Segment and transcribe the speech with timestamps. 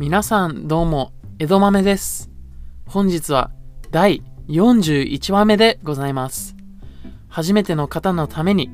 [0.00, 2.30] 皆さんどうも、江戸豆です。
[2.86, 3.50] 本日は
[3.90, 6.56] 第41話目でございます。
[7.28, 8.70] 初めての方のために、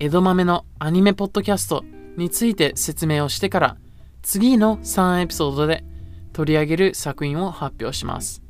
[0.00, 1.84] 江戸豆のアニメポッドキャスト
[2.16, 3.76] について説明をしてから、
[4.22, 5.84] 次の3エピソードで
[6.32, 8.42] 取り上げる作品を発表します。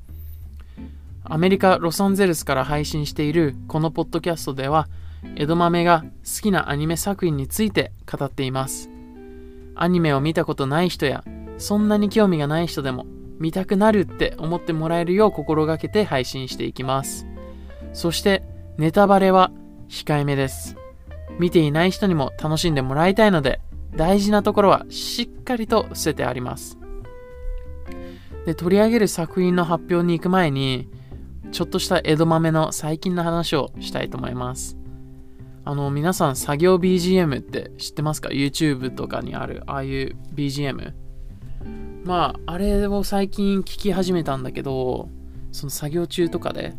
[1.23, 4.89] アメリカ・ロサンゼルスから配信しているこのポッドキャストでは、
[5.37, 8.89] 江戸豆が好きなアニメ作品について語っています。
[9.75, 11.22] アニメを見たことない人や、
[11.59, 13.07] そんなに興味がない人でも
[13.39, 17.27] 見たくなるって思ってもらえるよう心がけて配信していきます。
[17.93, 18.43] そして、
[18.79, 19.51] ネタバレは
[19.89, 20.77] 控えめです。
[21.39, 23.61] 見ていない人にも楽しんでもらいたいので、
[23.95, 26.79] 大事なところはしっかりと伏せてあります。
[28.45, 30.89] で、取り上げる作品の発表に行く前に、
[31.53, 34.77] ちょっとした江戸豆の最近の話をしたいと思います。
[35.65, 41.06] あの、皆さん作業 BGM って知ってますか ?YouTube とかにある、ああいう BGM。
[42.05, 45.09] まあ、あれを最近聞き始めたんだけど、
[45.53, 46.75] その作業中とかで、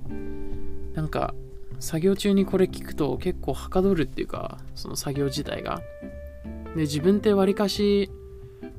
[0.93, 1.33] なんか、
[1.79, 5.81] 作業中にこれ聞くと結構はかどるっていうか、その作業自体が。
[6.75, 8.09] で、自分ってわりかし、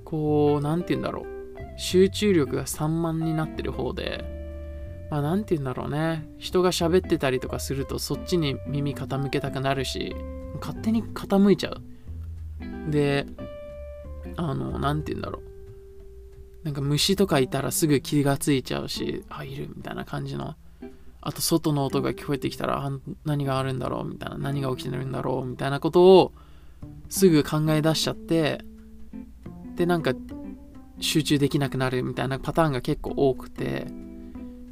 [0.04, 1.26] こう、なんて言うんだろう。
[1.76, 4.24] 集中力が散漫になってる方で、
[5.10, 6.28] まあ、なんて言うんだろうね。
[6.38, 10.14] 人が喋ってたりとかすると、そっちに耳傾けたくなるし、
[10.60, 12.90] 勝手に傾いちゃう。
[12.90, 13.26] で、
[14.36, 15.47] あの、なんて言うんだろう。
[16.68, 20.54] なんか虫とかいたらすぐ気がついちゃうし、あ、いるみたいな感じの。
[21.22, 22.92] あと、外の音が聞こえてきたら、あ
[23.24, 24.36] 何があるんだろうみたいな。
[24.36, 26.32] 何が起きてるんだろうみたいなことを
[27.08, 28.60] すぐ考え出しちゃって、
[29.76, 30.12] で、なんか
[31.00, 33.86] 集中できなくなるみたいなパターンが結構多くて、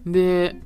[0.05, 0.61] で、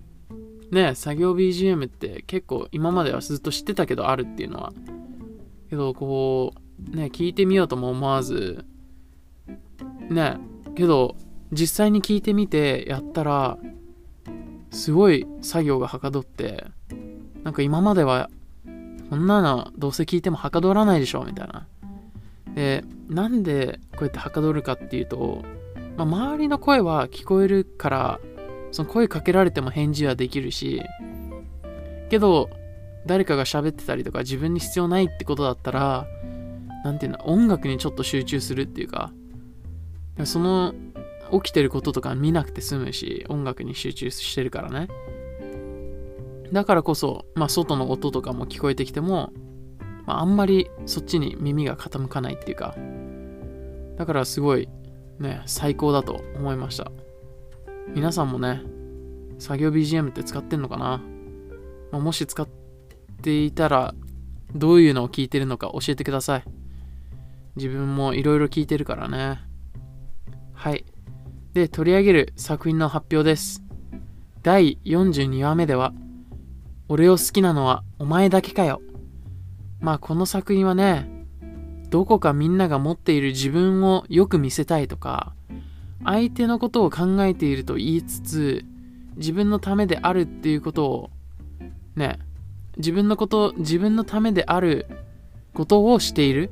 [0.73, 4.73] ね、作業 BGM って結構今まではずっと知ってたけどあるっていうのは。
[5.69, 6.55] けど、こ
[6.93, 8.65] う、ね、聞いてみようとも思わず、
[10.09, 10.41] ね、
[10.81, 11.15] けど、
[11.53, 13.59] 実際に聞いてみてやったら、
[14.71, 16.65] すごい作業がはかどって、
[17.45, 18.31] なんか今までは、
[19.11, 21.67] こんなのどうせ聞いてもはかどらないでしょみたいな。
[22.55, 25.45] で、なんでこうやってはかどるかっていうと、
[25.99, 28.21] まあ、周りの声は聞こえるから、
[28.73, 30.83] その声かけられても返事はできるし、
[32.09, 32.49] けど、
[33.05, 36.07] 誰かが喋ってたりとか自分に必要ないってことだったら、
[36.85, 39.13] なんていうの、音楽にちょっと集中するっていうか、
[40.27, 40.75] その
[41.33, 44.89] 起きてることとか見なくて済むし、音楽に集中してるからね。
[46.53, 49.33] だからこそ、まあ、外の音とかも聞こえてきても、
[50.07, 52.75] まあ、あんまりそっちに耳が傾かないっていうか、
[53.97, 54.69] だからすごい
[55.19, 56.91] ね、最高だと思いました。
[57.95, 58.63] 皆さんもね、
[59.39, 61.03] 作業 BGM って使ってんのかな、
[61.93, 62.49] まあ、もし使っ
[63.23, 63.95] ていたら、
[64.55, 66.45] どういうのを聞いてるのか教えてください。
[67.57, 69.50] 自分もいろいろ聞いてるからね。
[70.61, 70.85] はい。
[71.55, 73.65] で、取り上げる作品の発表です。
[74.43, 75.95] 第42話目では、
[76.87, 78.83] 俺を好きなのはお前だけかよ。
[79.81, 81.09] まあこの作品はね、
[81.89, 85.33] どこかみんなが持っている自分をよく見せたいとか、
[86.05, 88.65] 相手のことを考えていると言いつつ、
[89.17, 91.11] 自分のためであるっていうことを、
[91.97, 92.19] ね、
[92.77, 94.87] 自分のこと、自分のためである
[95.55, 96.51] ことをしている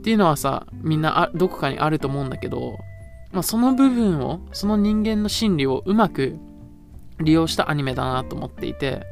[0.00, 2.78] っていうのはさ、みんなあどこかにあると思うんだけど、
[3.32, 6.38] まあ、その部分を、その人間の心理をうまく
[7.20, 9.02] 利用したアニメだなと思っていて、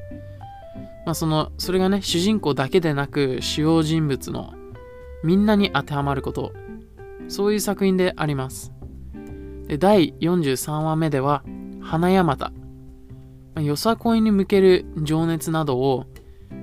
[1.04, 4.54] まあ、その、それがね、主人公だけでなく、主要人物の
[5.22, 6.54] みんなに当てはまること、
[7.28, 8.72] そういう作品であります。
[9.66, 11.44] で第43話目では、
[11.82, 12.50] 花山田。
[13.54, 16.06] まあよさこいに向ける情熱などを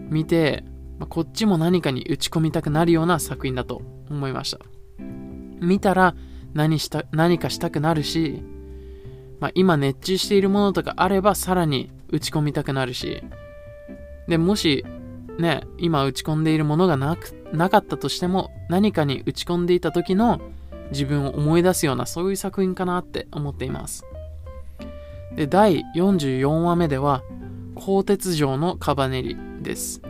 [0.09, 0.65] 見て、
[0.99, 4.59] まあこっちも何かに打ち込みたくなるような作品だと思いました。
[5.59, 6.15] 見たら
[6.53, 8.43] 何した何かしたくなるし、
[9.39, 13.23] まあ、今熱中しているものとかあればさらに打ち込みたくなるし、
[14.27, 14.85] でもし
[15.37, 20.39] ね、今打ち込んでいるものがなくなかったとしても何かに打ち込んでいた時の
[20.91, 24.05] 自分を思い出すようなそういう作品かなって思っています。
[25.35, 27.23] で、第44話目では、
[27.75, 30.01] 鋼鉄城のカバネリです。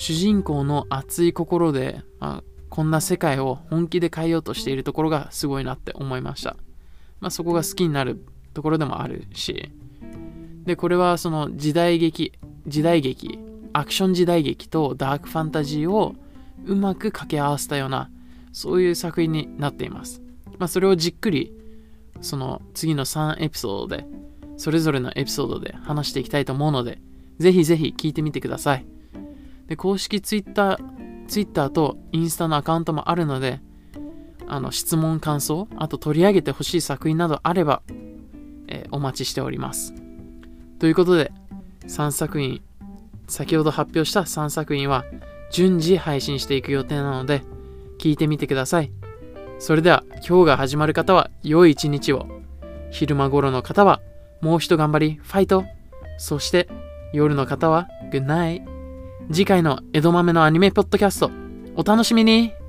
[0.00, 6.56] 主人公の熱い心で、まあ、こんな世界を本気で変えようとしているところがすごいなって思いました。
[7.20, 8.24] まあ、そこが好きになる
[8.54, 9.70] ところでもあるし。
[10.64, 12.32] で、これはその時代劇、
[12.66, 13.38] 時代劇、
[13.74, 16.14] アクション時代劇とダークファンタジーを
[16.64, 18.08] うまく掛け合わせたような、
[18.52, 20.22] そういう作品になっています。
[20.58, 21.52] まあ、それをじっくり、
[22.22, 24.06] その次の3エピソードで、
[24.56, 27.02] それぞれのエピソードで話していきたいと思うので、
[27.38, 28.99] ぜひぜひ聞いてみてください。
[29.70, 33.60] で、公式ツイッター、ツイッターとインスタのアカウントもあるので、
[34.48, 37.82] あの質問感想あと取り上げてほしい作品などあれば、
[38.66, 39.94] えー、お待ちしております。
[40.80, 41.30] ということで
[41.86, 42.60] 3作品
[43.28, 45.04] 先ほど発表した3作品は
[45.52, 47.42] 順次配信していく予定なので
[48.00, 48.90] 聞いてみてください。
[49.60, 52.26] それでは今日が始まる方は良い一日を。
[52.90, 54.00] 昼間頃の方は
[54.40, 55.64] もう一頑張りファイト。
[56.18, 56.68] そして
[57.12, 58.69] 夜の方はグッナイ。
[59.32, 61.30] 次回の江戸豆のアニメポッドキャスト
[61.76, 62.59] お楽しみに。